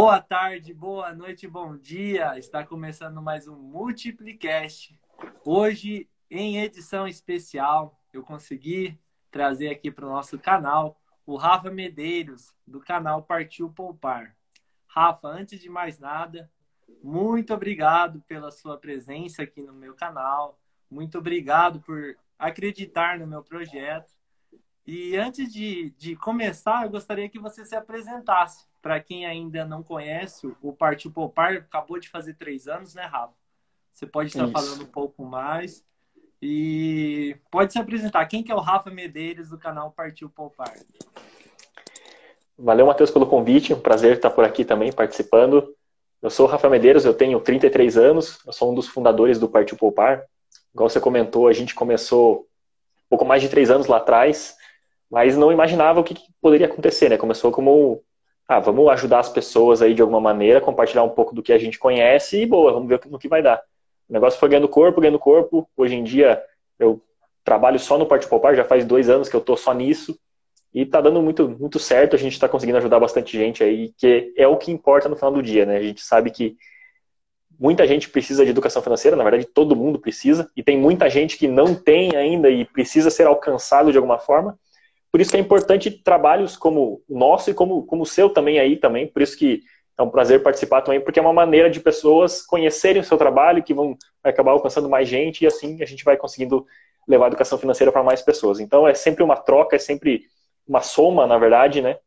[0.00, 2.38] Boa tarde, boa noite, bom dia.
[2.38, 4.96] Está começando mais um Multiplicast.
[5.44, 8.96] Hoje, em edição especial, eu consegui
[9.28, 14.36] trazer aqui para o nosso canal o Rafa Medeiros, do canal Partiu Poupar.
[14.86, 16.48] Rafa, antes de mais nada,
[17.02, 20.60] muito obrigado pela sua presença aqui no meu canal.
[20.88, 24.14] Muito obrigado por acreditar no meu projeto.
[24.90, 28.64] E antes de, de começar, eu gostaria que você se apresentasse.
[28.80, 33.34] Para quem ainda não conhece, o Partiu Poupar acabou de fazer três anos, né, Rafa?
[33.92, 34.52] Você pode estar Isso.
[34.52, 35.84] falando um pouco mais.
[36.40, 38.24] E pode se apresentar.
[38.24, 40.72] Quem que é o Rafa Medeiros do canal Partiu Poupar?
[42.56, 43.74] Valeu, Matheus, pelo convite.
[43.74, 45.76] Um prazer estar por aqui também participando.
[46.22, 49.50] Eu sou o Rafa Medeiros, eu tenho 33 anos, eu sou um dos fundadores do
[49.50, 50.24] Partiu Poupar.
[50.72, 52.48] Igual você comentou, a gente começou
[53.04, 54.56] um pouco mais de três anos lá atrás
[55.10, 57.16] mas não imaginava o que, que poderia acontecer, né?
[57.16, 58.02] Começou como,
[58.46, 61.58] ah, vamos ajudar as pessoas aí de alguma maneira, compartilhar um pouco do que a
[61.58, 63.62] gente conhece e boa, vamos ver no que vai dar.
[64.08, 65.68] O negócio foi ganhando corpo, ganhando corpo.
[65.76, 66.42] Hoje em dia
[66.78, 67.02] eu
[67.44, 70.18] trabalho só no Parte Poupar, já faz dois anos que eu tô só nisso
[70.72, 72.14] e tá dando muito, muito certo.
[72.14, 75.32] A gente está conseguindo ajudar bastante gente aí, que é o que importa no final
[75.32, 75.76] do dia, né?
[75.76, 76.56] A gente sabe que
[77.58, 81.36] muita gente precisa de educação financeira, na verdade todo mundo precisa, e tem muita gente
[81.36, 84.58] que não tem ainda e precisa ser alcançado de alguma forma.
[85.10, 88.58] Por isso que é importante trabalhos como o nosso e como, como o seu também
[88.58, 89.06] aí também.
[89.06, 89.62] Por isso que
[89.96, 93.62] é um prazer participar também, porque é uma maneira de pessoas conhecerem o seu trabalho,
[93.62, 96.64] que vão acabar alcançando mais gente, e assim a gente vai conseguindo
[97.06, 98.60] levar a educação financeira para mais pessoas.
[98.60, 100.24] Então é sempre uma troca, é sempre
[100.66, 101.98] uma soma, na verdade, né?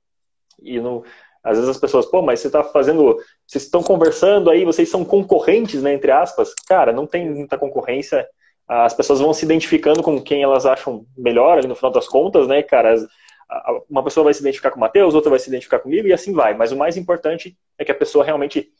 [0.61, 1.03] E no,
[1.43, 5.03] às vezes as pessoas, pô, mas você está fazendo, vocês estão conversando aí, vocês são
[5.03, 6.53] concorrentes, né, entre aspas.
[6.67, 8.27] Cara, não tem muita concorrência
[8.67, 12.47] as pessoas vão se identificando com quem elas acham melhor ali no final das contas,
[12.47, 12.95] né, cara?
[13.89, 16.33] Uma pessoa vai se identificar com o Matheus, outra vai se identificar comigo e assim
[16.33, 16.53] vai.
[16.53, 18.71] Mas o mais importante é que a pessoa realmente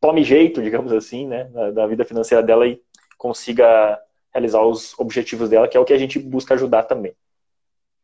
[0.00, 2.80] tome jeito, digamos assim, né, da vida financeira dela e
[3.18, 3.98] consiga
[4.32, 7.16] realizar os objetivos dela, que é o que a gente busca ajudar também.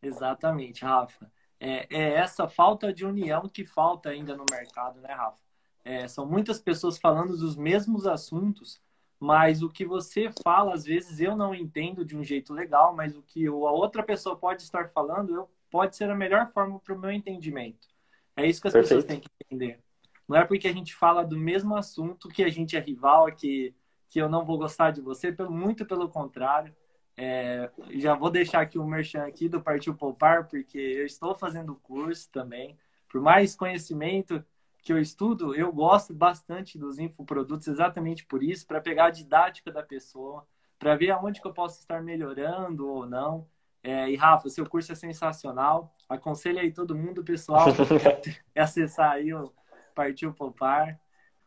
[0.02, 1.30] Exatamente, Rafa.
[1.58, 5.38] É, é essa falta de união que falta ainda no mercado, né, Rafa?
[5.84, 8.80] É, são muitas pessoas falando dos mesmos assuntos,
[9.20, 13.14] mas o que você fala, às vezes eu não entendo de um jeito legal, mas
[13.14, 16.94] o que a outra pessoa pode estar falando eu, pode ser a melhor forma para
[16.94, 17.86] o meu entendimento.
[18.34, 19.04] É isso que as Perfeito.
[19.04, 19.78] pessoas têm que entender.
[20.26, 23.74] Não é porque a gente fala do mesmo assunto que a gente é rival, que,
[24.08, 26.74] que eu não vou gostar de você, pelo, muito pelo contrário.
[27.14, 31.74] É, já vou deixar aqui o merchan aqui do Partiu Poupar, porque eu estou fazendo
[31.74, 32.78] curso também.
[33.06, 34.42] Por mais conhecimento
[34.82, 39.70] que eu estudo, eu gosto bastante dos infoprodutos exatamente por isso, para pegar a didática
[39.70, 40.46] da pessoa,
[40.78, 43.46] para ver aonde que eu posso estar melhorando ou não.
[43.82, 45.94] É, e Rafa, seu curso é sensacional.
[46.08, 47.66] Aconselho aí todo mundo, pessoal,
[48.56, 49.52] acessar aí o
[49.94, 50.98] Partiu Poupar.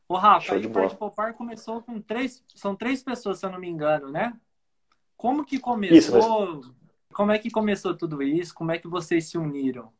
[0.08, 3.70] O Rafa, o Partiu Poupar começou com três, são três pessoas, se eu não me
[3.70, 4.34] engano, né?
[5.18, 5.98] Como que começou?
[5.98, 6.84] Isso, mas...
[7.14, 8.54] Como é que começou tudo isso?
[8.54, 9.92] Como é que vocês se uniram?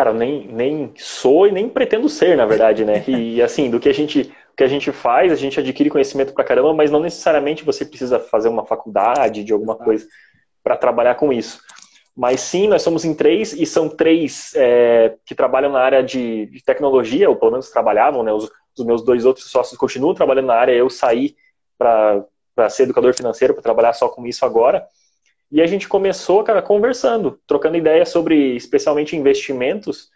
[0.00, 3.04] Cara, nem, nem sou e nem pretendo ser, na verdade, né?
[3.06, 6.44] E assim, do que a gente que a gente faz, a gente adquire conhecimento pra
[6.44, 10.06] caramba, mas não necessariamente você precisa fazer uma faculdade de alguma coisa
[10.62, 11.60] para trabalhar com isso.
[12.14, 16.44] Mas sim, nós somos em três e são três é, que trabalham na área de,
[16.46, 18.32] de, tecnologia, ou pelo menos trabalhavam, né?
[18.32, 21.34] Os, os, meus dois outros sócios continuam trabalhando na área, eu saí
[21.78, 24.86] para ser educador financeiro, para trabalhar só com isso agora.
[25.50, 30.08] E a gente começou, cara, conversando, trocando ideias sobre, especialmente, investimentos.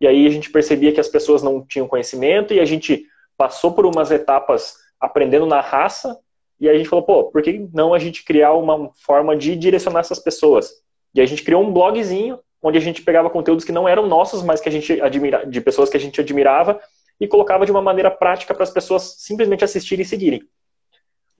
[0.00, 3.06] E aí a gente percebia que as pessoas não tinham conhecimento e a gente
[3.36, 6.18] passou por umas etapas aprendendo na raça.
[6.58, 10.00] E a gente falou, pô, por que não a gente criar uma forma de direcionar
[10.00, 10.72] essas pessoas?
[11.14, 14.42] E a gente criou um blogzinho onde a gente pegava conteúdos que não eram nossos,
[14.42, 16.80] mas que a gente admira, de pessoas que a gente admirava
[17.18, 20.42] e colocava de uma maneira prática para as pessoas simplesmente assistirem e seguirem.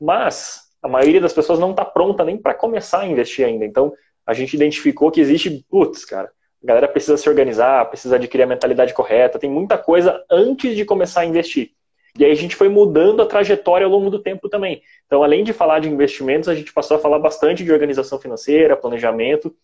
[0.00, 3.64] Mas a maioria das pessoas não está pronta nem para começar a investir ainda.
[3.64, 3.92] Então,
[4.26, 6.30] a gente identificou que existe, putz, cara,
[6.62, 10.84] a galera precisa se organizar, precisa adquirir a mentalidade correta, tem muita coisa antes de
[10.84, 11.72] começar a investir.
[12.18, 14.82] E aí a gente foi mudando a trajetória ao longo do tempo também.
[15.06, 18.76] Então, além de falar de investimentos, a gente passou a falar bastante de organização financeira,
[18.76, 19.54] planejamento,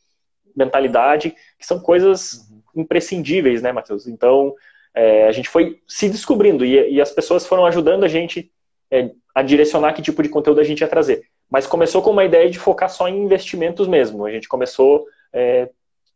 [0.55, 2.83] mentalidade, que são coisas uhum.
[2.83, 4.07] imprescindíveis, né, Matheus?
[4.07, 4.55] Então,
[4.95, 8.51] é, a gente foi se descobrindo e, e, as pessoas foram ajudando a gente
[8.91, 11.29] é, a direcionar que tipo de conteúdo a gente ia trazer.
[11.51, 14.25] Mas começou com uma ideia de focar só em investimentos mesmo.
[14.25, 15.71] A gente começou, é,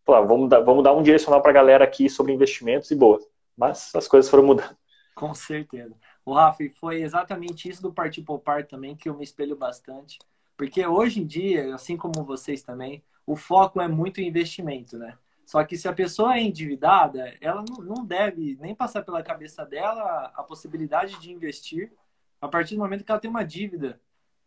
[0.06, 3.20] falar, vamos, dar, vamos dar um direcional para a galera aqui sobre investimentos e boa.
[3.54, 4.74] Mas as coisas foram mudando.
[5.14, 5.94] Com certeza.
[6.24, 10.18] O Rafa, foi exatamente isso do Partir Poupar também que eu me espelho bastante.
[10.56, 15.18] Porque hoje em dia, assim como vocês também, o foco é muito investimento, né?
[15.44, 20.32] Só que se a pessoa é endividada, ela não deve nem passar pela cabeça dela
[20.34, 21.92] a possibilidade de investir
[22.40, 24.00] a partir do momento que ela tem uma dívida.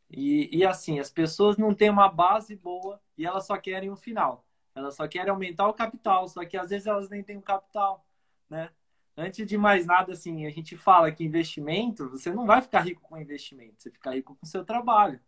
[0.10, 3.96] E, e assim, as pessoas não têm uma base boa e elas só querem o
[3.96, 4.46] final.
[4.76, 8.06] Elas só querem aumentar o capital, só que às vezes elas nem têm o capital,
[8.50, 8.72] né?
[9.16, 13.02] Antes de mais nada, assim, a gente fala que investimento, você não vai ficar rico
[13.02, 15.20] com investimento, você fica rico com seu trabalho.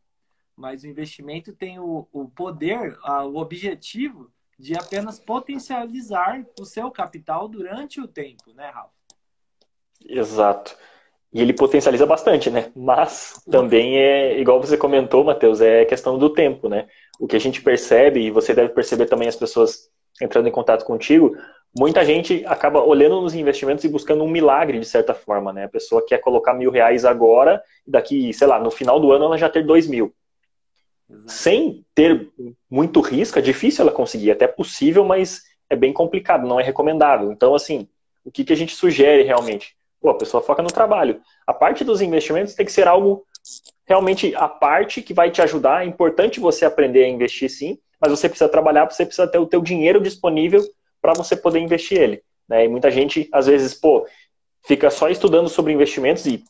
[0.56, 6.90] Mas o investimento tem o, o poder, a, o objetivo de apenas potencializar o seu
[6.90, 8.94] capital durante o tempo, né, Rafa?
[10.04, 10.76] Exato.
[11.36, 12.72] E ele potencializa bastante, né?
[12.74, 16.88] Mas também é, igual você comentou, Matheus, é questão do tempo, né?
[17.20, 19.90] O que a gente percebe, e você deve perceber também as pessoas
[20.22, 21.36] entrando em contato contigo,
[21.78, 25.66] muita gente acaba olhando nos investimentos e buscando um milagre, de certa forma, né?
[25.66, 29.26] A pessoa quer colocar mil reais agora, e daqui, sei lá, no final do ano
[29.26, 30.14] ela já ter dois mil.
[31.10, 31.32] Exato.
[31.34, 32.30] Sem ter
[32.72, 37.30] muito risco, é difícil ela conseguir, até possível, mas é bem complicado, não é recomendável.
[37.30, 37.90] Então, assim,
[38.24, 39.76] o que, que a gente sugere realmente?
[40.06, 41.20] Pô, a pessoa foca no trabalho.
[41.48, 43.26] A parte dos investimentos tem que ser algo
[43.88, 45.84] realmente a parte que vai te ajudar.
[45.84, 49.48] É importante você aprender a investir sim, mas você precisa trabalhar, você precisa ter o
[49.48, 50.64] teu dinheiro disponível
[51.02, 52.22] para você poder investir ele.
[52.48, 52.66] Né?
[52.66, 54.06] E muita gente, às vezes, pô,
[54.64, 56.44] fica só estudando sobre investimentos e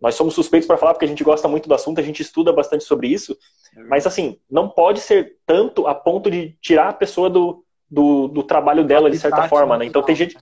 [0.00, 2.52] nós somos suspeitos para falar porque a gente gosta muito do assunto, a gente estuda
[2.52, 3.38] bastante sobre isso,
[3.88, 8.42] mas assim, não pode ser tanto a ponto de tirar a pessoa do, do, do
[8.42, 9.84] trabalho dela, de certa forma, né?
[9.84, 10.36] Então tem gente,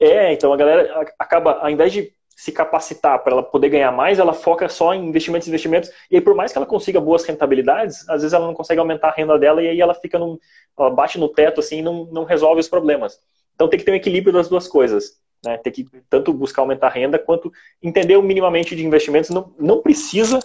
[0.00, 4.18] é, então a galera acaba, ao invés de se capacitar para ela poder ganhar mais,
[4.18, 8.06] ela foca só em investimentos, investimentos, e aí por mais que ela consiga boas rentabilidades,
[8.08, 10.38] às vezes ela não consegue aumentar a renda dela e aí ela fica num,
[10.78, 13.18] ela bate no teto assim e não, não resolve os problemas.
[13.54, 15.18] Então tem que ter um equilíbrio das duas coisas.
[15.42, 15.56] Né?
[15.56, 17.50] Tem que tanto buscar aumentar a renda quanto
[17.82, 19.30] entender minimamente de investimentos.
[19.30, 20.38] Não, não precisa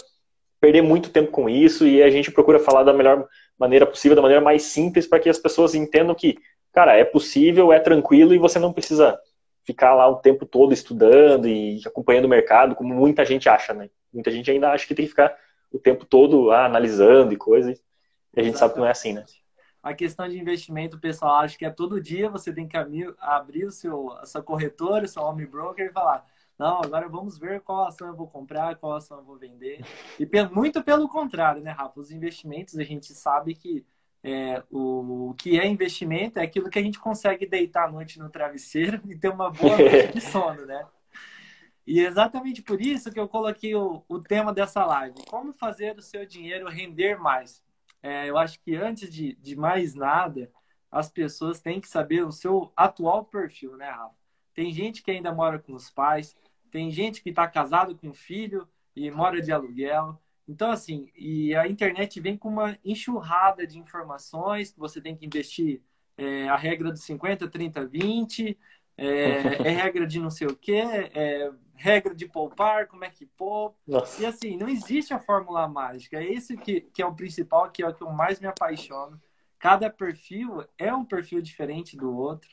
[0.61, 3.27] perder muito tempo com isso e a gente procura falar da melhor
[3.59, 6.37] maneira possível, da maneira mais simples, para que as pessoas entendam que,
[6.71, 9.19] cara, é possível, é tranquilo e você não precisa
[9.63, 13.89] ficar lá o tempo todo estudando e acompanhando o mercado, como muita gente acha, né?
[14.13, 15.35] Muita gente ainda acha que tem que ficar
[15.71, 17.81] o tempo todo ah, analisando e coisas.
[18.35, 19.25] E a gente sabe que não é assim, né?
[19.81, 22.77] A questão de investimento, pessoal acha que é todo dia você tem que
[23.19, 26.25] abrir o seu, a sua corretora, seu home broker e falar:
[26.57, 29.83] não, agora vamos ver qual ação eu vou comprar, qual ação eu vou vender.
[30.19, 31.99] E muito pelo contrário, né, Rafa?
[31.99, 33.83] Os investimentos, a gente sabe que
[34.23, 38.19] é, o, o, que é investimento é aquilo que a gente consegue deitar à noite
[38.19, 40.85] no travesseiro e ter uma boa noite de sono, né?
[41.85, 45.15] E é exatamente por isso que eu coloquei o, o tema dessa live.
[45.27, 47.63] Como fazer o seu dinheiro render mais?
[48.03, 50.51] É, eu acho que antes de, de mais nada,
[50.91, 54.15] as pessoas têm que saber o seu atual perfil, né, Rafa?
[54.53, 56.35] Tem gente que ainda mora com os pais,
[56.69, 61.55] tem gente que está casado com um filho e mora de aluguel, então, assim, e
[61.55, 65.81] a internet vem com uma enxurrada de informações que você tem que investir
[66.17, 68.57] é, a regra dos 50, 30, 20,
[68.97, 70.81] é, é regra de não sei o quê,
[71.13, 73.75] é regra de poupar, como é que poupa.
[73.87, 74.21] Nossa.
[74.21, 76.17] E assim, não existe a fórmula mágica.
[76.17, 79.19] É esse que, que é o principal, que é o que eu mais me apaixono.
[79.57, 82.49] Cada perfil é um perfil diferente do outro.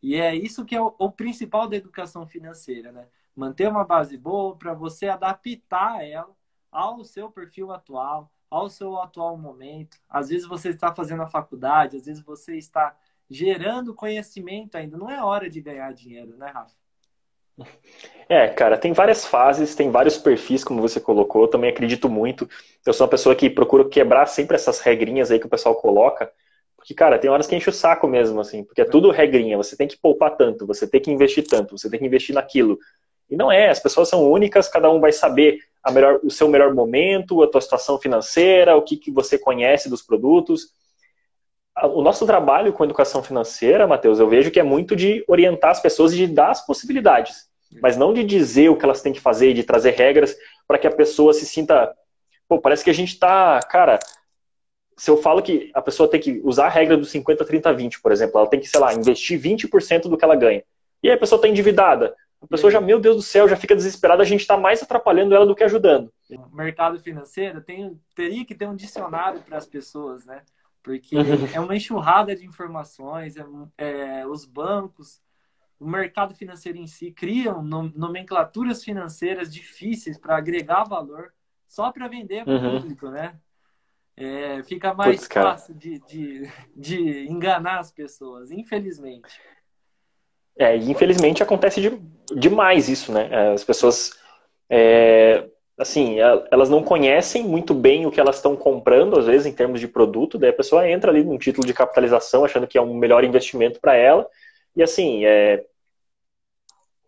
[0.00, 3.08] E é isso que é o, o principal da educação financeira, né?
[3.34, 6.37] Manter uma base boa para você adaptar ela
[6.70, 9.98] ao seu perfil atual, ao seu atual momento.
[10.08, 12.96] Às vezes você está fazendo a faculdade, às vezes você está
[13.30, 14.96] gerando conhecimento ainda.
[14.96, 16.74] Não é hora de ganhar dinheiro, né, Rafa?
[18.30, 21.42] É, cara, tem várias fases, tem vários perfis, como você colocou.
[21.42, 22.46] Eu também acredito muito.
[22.84, 26.30] Eu sou uma pessoa que procura quebrar sempre essas regrinhas aí que o pessoal coloca.
[26.76, 29.56] Porque, cara, tem horas que enche o saco mesmo, assim, porque é tudo regrinha.
[29.56, 32.78] Você tem que poupar tanto, você tem que investir tanto, você tem que investir naquilo.
[33.30, 35.58] E não é, as pessoas são únicas, cada um vai saber
[35.92, 40.02] melhor, o seu melhor momento, a tua situação financeira, o que, que você conhece dos
[40.02, 40.68] produtos.
[41.94, 45.80] O nosso trabalho com educação financeira, Matheus, eu vejo que é muito de orientar as
[45.80, 47.48] pessoas e de dar as possibilidades,
[47.80, 50.86] mas não de dizer o que elas têm que fazer, de trazer regras para que
[50.86, 51.94] a pessoa se sinta.
[52.48, 53.60] Pô, parece que a gente está.
[53.60, 54.00] Cara,
[54.96, 58.00] se eu falo que a pessoa tem que usar a regra do 50, 30, 20,
[58.00, 60.64] por exemplo, ela tem que, sei lá, investir 20% do que ela ganha.
[61.00, 62.16] E aí a pessoa está endividada.
[62.40, 65.34] A pessoa já, meu Deus do céu, já fica desesperada, a gente está mais atrapalhando
[65.34, 66.12] ela do que ajudando.
[66.30, 70.42] O mercado financeiro tem, teria que ter um dicionário para as pessoas, né?
[70.82, 71.48] Porque uhum.
[71.52, 73.44] é uma enxurrada de informações, é,
[73.76, 75.20] é, os bancos,
[75.78, 81.32] o mercado financeiro em si criam nomenclaturas financeiras difíceis para agregar valor
[81.66, 82.80] só para vender para o uhum.
[82.80, 83.38] público, né?
[84.16, 89.40] É, fica mais Puts, fácil de, de, de enganar as pessoas, infelizmente.
[90.58, 91.98] É, infelizmente acontece de,
[92.34, 93.28] demais isso, né?
[93.30, 94.12] É, as pessoas
[94.68, 95.44] é,
[95.78, 96.16] assim,
[96.50, 99.86] elas não conhecem muito bem o que elas estão comprando, às vezes, em termos de
[99.86, 103.22] produto, daí a pessoa entra ali num título de capitalização achando que é um melhor
[103.22, 104.26] investimento para ela,
[104.74, 105.64] e assim, é,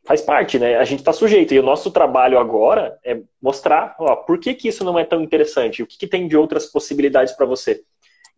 [0.05, 0.77] faz parte, né?
[0.77, 1.53] A gente está sujeito.
[1.55, 5.21] E o nosso trabalho agora é mostrar, ó, por que, que isso não é tão
[5.23, 5.83] interessante?
[5.83, 7.83] O que, que tem de outras possibilidades para você?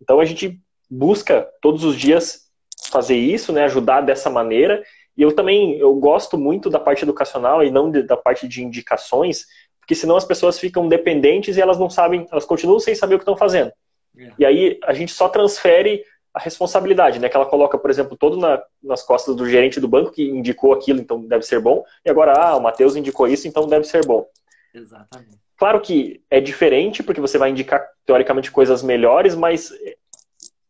[0.01, 2.51] Então a gente busca todos os dias
[2.91, 3.65] fazer isso, né?
[3.65, 4.83] Ajudar dessa maneira.
[5.17, 8.63] E eu também eu gosto muito da parte educacional e não de, da parte de
[8.63, 9.47] indicações,
[9.81, 13.19] porque senão as pessoas ficam dependentes e elas não sabem, elas continuam sem saber o
[13.19, 13.73] que estão fazendo.
[14.19, 14.31] É.
[14.39, 16.05] E aí a gente só transfere
[16.35, 17.29] a responsabilidade, né?
[17.29, 20.73] Que ela coloca, por exemplo, todo na, nas costas do gerente do banco que indicou
[20.73, 21.85] aquilo, então deve ser bom.
[22.05, 24.27] E agora, ah, o Matheus indicou isso, então deve ser bom.
[24.73, 25.39] Exatamente.
[25.59, 29.71] Claro que é diferente, porque você vai indicar, teoricamente, coisas melhores, mas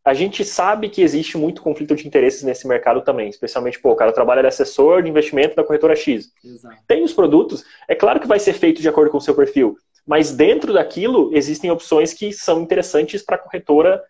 [0.05, 3.29] a gente sabe que existe muito conflito de interesses nesse mercado também.
[3.29, 6.33] Especialmente, pô, o cara trabalha de assessor de investimento da corretora X.
[6.45, 6.77] Exato.
[6.87, 9.77] Tem os produtos, é claro que vai ser feito de acordo com o seu perfil,
[10.07, 14.03] mas dentro daquilo existem opções que são interessantes para a corretora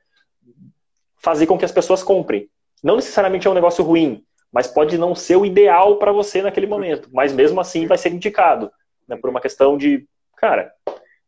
[1.19, 2.49] fazer com que as pessoas comprem.
[2.83, 6.67] Não necessariamente é um negócio ruim, mas pode não ser o ideal para você naquele
[6.67, 7.09] momento.
[7.13, 8.73] Mas mesmo assim vai ser indicado,
[9.07, 10.07] né, por uma questão de,
[10.37, 10.73] cara,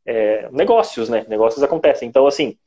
[0.06, 1.24] é, negócios, né?
[1.28, 2.08] Negócios acontecem.
[2.08, 2.58] Então, assim,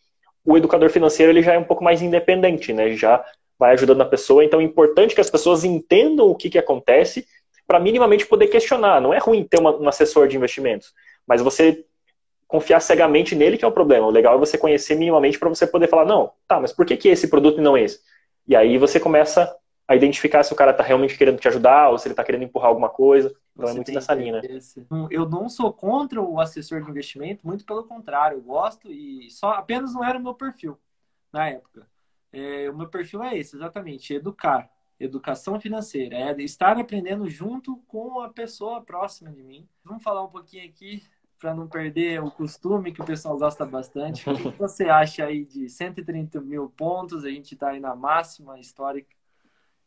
[0.48, 2.92] o educador financeiro ele já é um pouco mais independente, né?
[2.92, 3.24] Já
[3.60, 4.46] vai ajudando a pessoa.
[4.46, 7.28] Então, é importante que as pessoas entendam o que, que acontece
[7.68, 9.02] para minimamente poder questionar.
[9.02, 10.94] Não é ruim ter uma, um assessor de investimentos,
[11.28, 11.84] mas você
[12.48, 14.08] confiar cegamente nele que é o problema.
[14.08, 16.96] O legal é você conhecer minimamente para você poder falar, não, tá, mas por que,
[16.96, 18.00] que esse produto e não esse?
[18.48, 19.54] E aí você começa
[19.86, 22.44] a identificar se o cara está realmente querendo te ajudar ou se ele está querendo
[22.44, 23.34] empurrar alguma coisa.
[23.58, 24.42] Então é muito nessa linha, né?
[25.10, 29.52] Eu não sou contra o assessor de investimento, muito pelo contrário, eu gosto e só
[29.54, 30.78] apenas não era o meu perfil
[31.34, 31.88] na época.
[32.32, 38.22] É, o meu perfil é esse, exatamente, educar, educação financeira, é estar aprendendo junto com
[38.22, 39.68] a pessoa próxima de mim.
[39.84, 41.04] Vamos falar um pouquinho aqui
[41.40, 44.30] para não perder o costume que o pessoal gosta bastante.
[44.30, 47.24] O que você acha aí de 130 mil pontos?
[47.24, 49.16] A gente está aí na máxima histórica.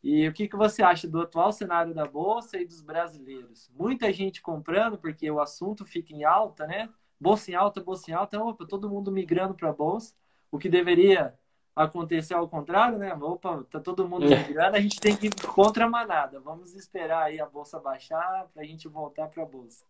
[0.03, 3.69] E o que, que você acha do atual cenário da Bolsa e dos brasileiros?
[3.75, 6.89] Muita gente comprando, porque o assunto fica em alta, né?
[7.19, 10.15] Bolsa em alta, bolsa em alta, opa, todo mundo migrando para a Bolsa.
[10.51, 11.35] O que deveria
[11.75, 13.13] acontecer ao contrário, né?
[13.13, 14.35] Opa, tá todo mundo é.
[14.35, 16.39] migrando, a gente tem que ir contra a manada.
[16.39, 19.85] Vamos esperar aí a Bolsa baixar para a gente voltar para a Bolsa.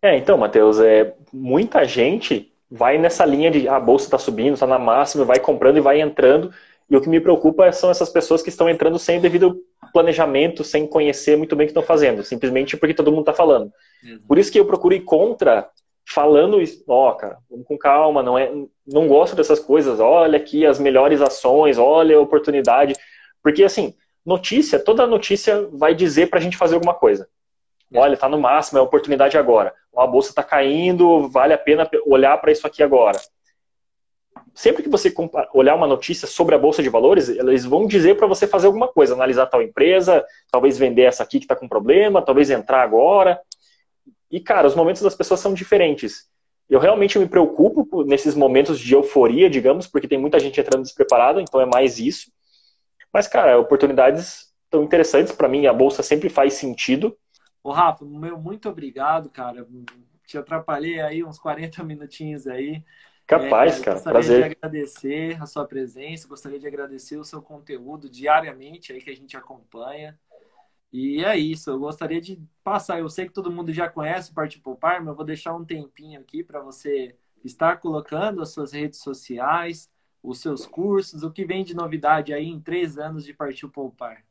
[0.00, 4.54] É, então, Matheus, é, muita gente vai nessa linha de ah, a bolsa está subindo,
[4.54, 6.52] está na máxima, vai comprando e vai entrando.
[6.92, 9.58] E o que me preocupa são essas pessoas que estão entrando sem devido
[9.94, 13.72] planejamento, sem conhecer muito bem o que estão fazendo, simplesmente porque todo mundo está falando.
[14.28, 15.70] Por isso que eu procuro ir contra,
[16.06, 18.52] falando, ó, oh, cara, vamos com calma, não é,
[18.86, 20.00] não gosto dessas coisas.
[20.00, 22.94] Olha aqui as melhores ações, olha a oportunidade,
[23.42, 23.94] porque assim,
[24.24, 27.26] notícia, toda notícia vai dizer para a gente fazer alguma coisa.
[27.94, 29.72] Olha, está no máximo, é a oportunidade agora.
[29.96, 33.18] A bolsa está caindo, vale a pena olhar para isso aqui agora.
[34.54, 35.12] Sempre que você
[35.54, 38.88] olhar uma notícia sobre a bolsa de valores, eles vão dizer para você fazer alguma
[38.88, 43.40] coisa, analisar tal empresa, talvez vender essa aqui que está com problema, talvez entrar agora.
[44.30, 46.30] E cara, os momentos das pessoas são diferentes.
[46.68, 51.40] Eu realmente me preocupo nesses momentos de euforia, digamos, porque tem muita gente entrando despreparada,
[51.40, 52.30] então é mais isso.
[53.12, 57.16] Mas cara, oportunidades tão interessantes para mim, a bolsa sempre faz sentido
[57.62, 59.66] Ô, Rafa, meu muito obrigado, cara.
[60.26, 62.82] Te atrapalhei aí uns 40 minutinhos aí.
[63.38, 63.96] Capaz, é, cara.
[63.96, 64.38] Gostaria Prazer.
[64.38, 69.16] de agradecer a sua presença, gostaria de agradecer o seu conteúdo diariamente aí que a
[69.16, 70.18] gente acompanha.
[70.92, 72.98] E é isso, eu gostaria de passar.
[72.98, 75.64] Eu sei que todo mundo já conhece o Partir Poupar, mas eu vou deixar um
[75.64, 79.90] tempinho aqui para você estar colocando as suas redes sociais,
[80.22, 84.22] os seus cursos, o que vem de novidade aí em três anos de Partir Poupar.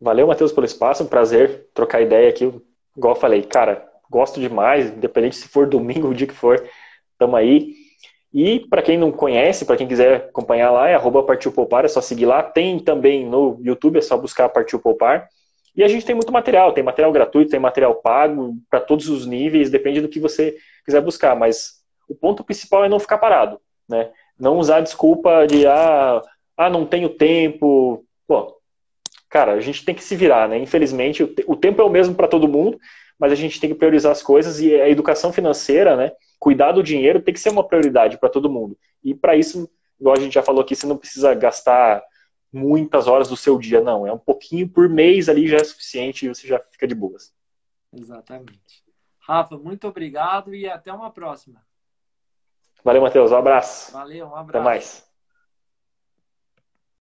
[0.00, 1.04] Valeu, Matheus, pelo espaço.
[1.04, 2.46] Um prazer trocar ideia aqui.
[2.96, 6.66] Igual eu falei, cara, gosto demais, independente se for domingo, o dia que for,
[7.20, 7.74] tamo aí.
[8.32, 11.88] E para quem não conhece, para quem quiser acompanhar lá, é arroba Partiu Poupar, é
[11.88, 12.42] só seguir lá.
[12.42, 15.28] Tem também no YouTube, é só buscar Partiu Poupar.
[15.76, 19.26] E a gente tem muito material, tem material gratuito, tem material pago, para todos os
[19.26, 21.36] níveis, depende do que você quiser buscar.
[21.36, 24.10] Mas o ponto principal é não ficar parado, né?
[24.38, 26.22] Não usar desculpa de, ah,
[26.56, 28.04] ah não tenho tempo.
[28.26, 28.56] Pô,
[29.28, 30.58] cara, a gente tem que se virar, né?
[30.58, 32.78] Infelizmente, o, tempo é o mesmo para todo mundo,
[33.20, 36.12] mas a gente tem que priorizar as coisas e a educação financeira, né?
[36.38, 38.78] Cuidar do dinheiro tem que ser uma prioridade para todo mundo.
[39.04, 42.02] E para isso, igual a gente já falou aqui, você não precisa gastar
[42.50, 44.06] muitas horas do seu dia, não.
[44.06, 47.32] É um pouquinho por mês ali já é suficiente e você já fica de boas.
[47.92, 48.82] Exatamente.
[49.18, 51.60] Rafa, muito obrigado e até uma próxima.
[52.82, 53.30] Valeu, Matheus.
[53.30, 53.92] Um abraço.
[53.92, 54.48] Valeu, um abraço.
[54.48, 55.09] Até mais.